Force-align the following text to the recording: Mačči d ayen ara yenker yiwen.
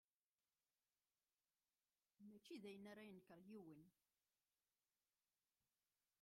Mačči 2.27 2.55
d 2.61 2.63
ayen 2.69 2.85
ara 2.91 3.03
yenker 3.09 3.39
yiwen. 3.49 3.81